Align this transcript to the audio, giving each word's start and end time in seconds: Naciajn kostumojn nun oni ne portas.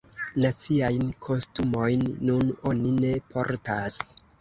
Naciajn 0.45 1.03
kostumojn 1.27 2.07
nun 2.31 2.53
oni 2.73 2.99
ne 3.01 3.17
portas. 3.33 4.05